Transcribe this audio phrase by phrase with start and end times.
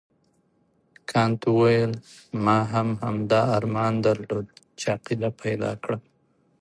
[1.11, 1.93] کانت وویل
[2.43, 4.47] ما هم همدا ارمان درلود
[4.79, 6.01] چې عقیده پیدا کړم.